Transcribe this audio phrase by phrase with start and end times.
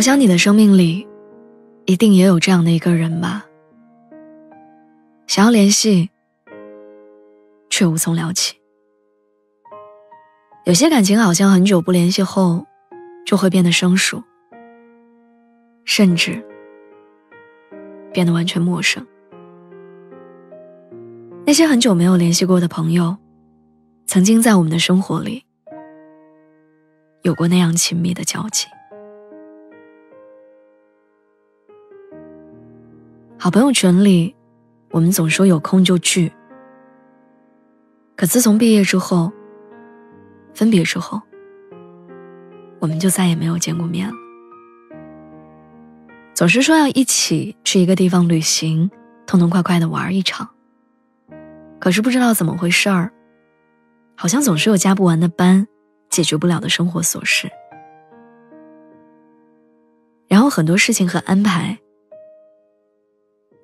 [0.00, 1.06] 我想你的生命里，
[1.84, 3.44] 一定也有这样的一个人吧。
[5.26, 6.08] 想要联系，
[7.68, 8.56] 却无从聊起。
[10.64, 12.64] 有些感情好像很久不联系后，
[13.26, 14.24] 就会变得生疏，
[15.84, 16.42] 甚至
[18.10, 19.06] 变得完全陌生。
[21.44, 23.18] 那些很久没有联系过的朋友，
[24.06, 25.44] 曾经在我们的生活里
[27.20, 28.64] 有过那样亲密的交集。
[33.42, 34.36] 好朋友群里，
[34.90, 36.30] 我们总说有空就聚。
[38.14, 39.32] 可自从毕业之后，
[40.52, 41.18] 分别之后，
[42.80, 44.14] 我们就再也没有见过面了。
[46.34, 48.90] 总是说要一起去一个地方旅行，
[49.26, 50.46] 痛痛快快的玩一场。
[51.78, 53.10] 可是不知道怎么回事儿，
[54.16, 55.66] 好像总是有加不完的班，
[56.10, 57.50] 解决不了的生活琐事，
[60.28, 61.78] 然后很多事情和安排。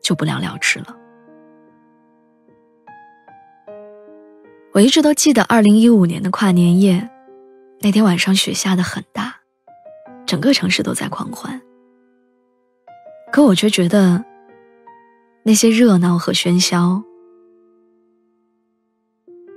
[0.07, 0.97] 就不了了之了。
[4.73, 7.11] 我一直都记得二零一五年的跨年夜，
[7.81, 9.35] 那天晚上雪下的很大，
[10.25, 11.61] 整个城市都在狂欢。
[13.33, 14.25] 可我却觉得，
[15.43, 17.03] 那些热闹和喧嚣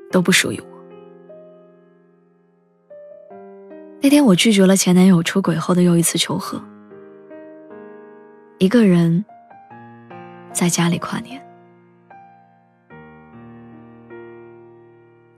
[0.10, 0.66] 都不属于我。
[4.02, 6.60] 那天我拒绝了前男友出轨后的又一次求和，
[8.58, 9.24] 一个人。
[10.52, 11.42] 在家里跨年，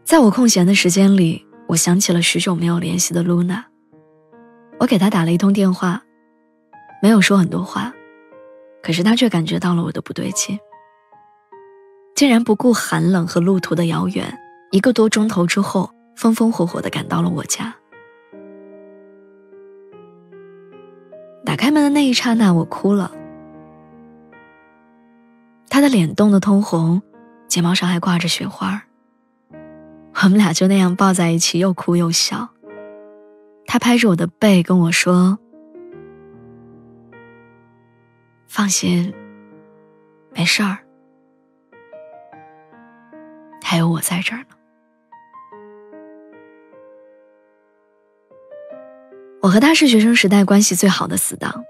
[0.04, 3.64] 在我空闲的时间里，我想起了许久没有联系的露娜。
[4.80, 6.02] 我给她打了一通电话，
[7.02, 7.94] 没有说很多话，
[8.82, 10.58] 可是她却感觉到了我的不对劲，
[12.16, 14.36] 竟然不顾寒冷和路途的遥远，
[14.72, 17.76] 一个多钟头之后，风风火火的赶到了我家。
[21.46, 23.12] 打开门的那一刹那，我哭了。
[25.82, 27.02] 他的脸冻得通红，
[27.48, 28.84] 睫毛上还挂着雪花。
[30.14, 32.48] 我们俩就那样抱在一起，又哭又笑。
[33.66, 35.40] 他拍着我的背跟我说
[38.48, 39.12] ：“放心，
[40.36, 40.78] 没事儿，
[43.64, 44.50] 还有我在这儿呢。”
[49.42, 51.64] 我和他是学生时代关系最好的死党。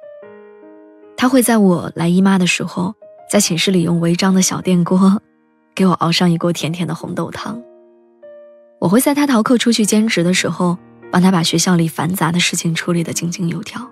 [1.16, 2.94] 他会在我来姨妈的时候。
[3.32, 5.22] 在寝室里用违章的小电锅，
[5.74, 7.64] 给我熬上一锅甜甜的红豆汤。
[8.78, 10.78] 我会在他逃课出去兼职的时候，
[11.10, 13.90] 帮他把学校里繁杂的事情处理得井井有条。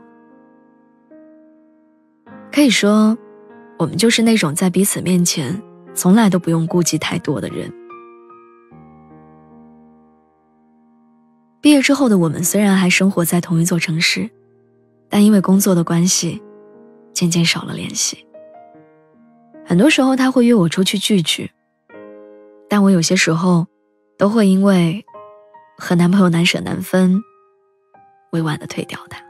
[2.52, 3.18] 可以说，
[3.78, 5.64] 我们就是那种在彼此面前
[5.94, 7.74] 从来都不用顾忌太多的人。
[11.62, 14.30] 毕业之后的我们虽然还生活在同一座城市，
[15.08, 16.42] 但因为工作的关系，
[17.14, 18.26] 渐渐少了联系。
[19.70, 21.52] 很多时候他会约我出去聚聚，
[22.68, 23.68] 但我有些时候
[24.18, 25.06] 都会因为
[25.78, 27.22] 和男朋友难舍难分，
[28.32, 29.22] 委婉的推掉他。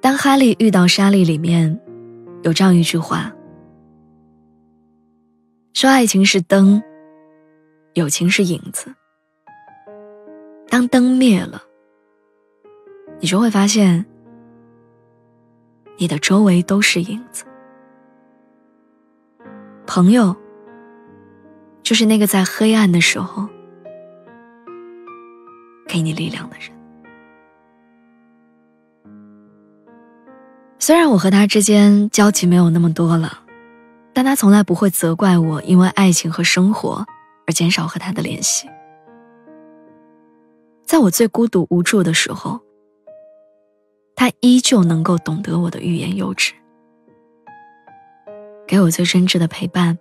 [0.00, 1.80] 当哈利遇到莎莉里面
[2.42, 3.32] 有这样一句话，
[5.72, 6.82] 说爱情是灯，
[7.94, 8.92] 友情是影子。
[10.68, 11.62] 当灯灭了，
[13.20, 14.04] 你就会发现。
[16.02, 17.44] 你的周围都是影子，
[19.86, 20.34] 朋友
[21.84, 23.48] 就是那个在黑暗的时候
[25.86, 26.72] 给你力量的人。
[30.80, 33.38] 虽然我和他之间交集没有那么多了，
[34.12, 37.06] 但他从来不会责怪我因为爱情和生活
[37.46, 38.68] 而减少和他的联系。
[40.84, 42.60] 在我最孤独无助的时候。
[44.22, 46.52] 他依旧能够懂得我的欲言又止，
[48.68, 49.98] 给我最真挚的陪伴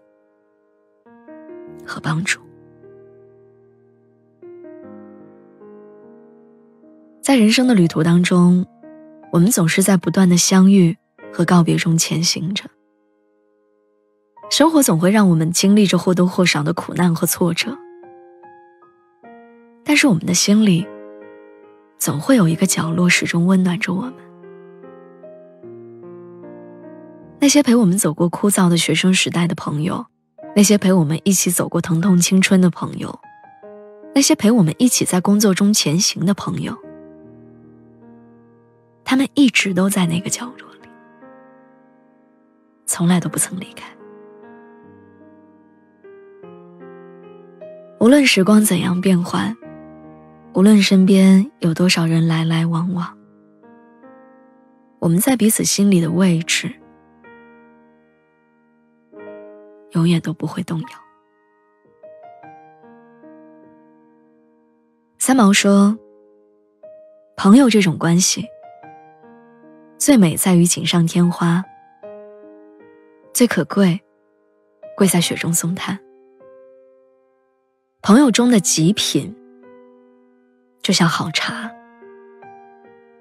[1.83, 2.39] 和帮助。
[7.19, 8.63] 在人生的旅途当中，
[9.31, 10.95] 我们总是在不断的相遇
[11.33, 12.69] 和告别中前行着。
[14.51, 17.75] 生活总会让我们经历着或多或少的苦难和挫折，
[19.83, 20.85] 但是我们的心里，
[22.01, 24.13] 总会有一个角落始终温暖着我们。
[27.39, 30.03] 那些陪我们走过枯燥的学生时代的朋友，
[30.56, 33.19] 那些陪我们一起走过疼痛青春的朋友，
[34.15, 36.75] 那些陪我们一起在工作中前行的朋友，
[39.06, 40.89] 他们一直都在那个角落里，
[42.88, 43.86] 从来都不曾离开。
[48.00, 49.56] 无论时光怎样变幻，
[50.53, 53.18] 无论身边有多少人来来往往，
[55.00, 56.69] 我们在彼此心里的位置，
[59.92, 60.88] 永远都不会动摇。
[65.18, 65.98] 三毛说
[67.38, 68.45] ：“朋友这种关系，
[69.97, 71.63] 最美在于锦上添花，
[73.33, 74.00] 最可贵，
[74.97, 75.97] 贵在雪中送炭。”
[78.04, 79.33] 朋友中的极品，
[80.91, 81.71] 就像好茶，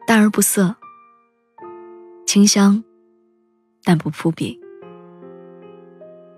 [0.05, 0.75] 淡而不涩，
[2.26, 2.82] 清香，
[3.84, 4.61] 但不扑鼻，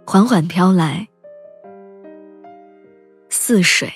[0.06, 1.08] 缓缓飘来，
[3.30, 3.90] 似水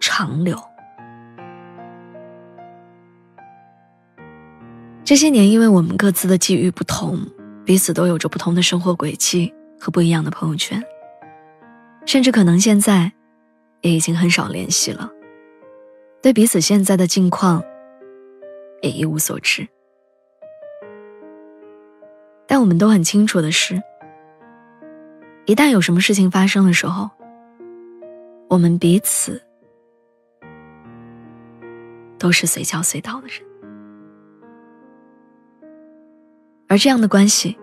[0.00, 0.58] 长流。
[5.04, 7.20] 这些年，因为我们各自的际遇不同，
[7.64, 10.82] 彼此都有着不同的生活轨迹和不一样的朋友圈。
[12.06, 13.12] 甚至可能现在，
[13.82, 15.10] 也已经很少联系了，
[16.22, 17.62] 对彼此现在的境况，
[18.82, 19.66] 也一无所知。
[22.46, 23.82] 但我们都很清楚的是，
[25.46, 27.10] 一旦有什么事情发生的时候，
[28.48, 29.42] 我们彼此
[32.18, 33.36] 都是随叫随到的人，
[36.68, 37.56] 而这样的关系，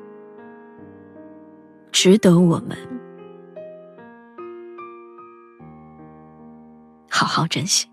[1.92, 2.78] 值得我们。
[7.14, 7.93] 好好珍惜。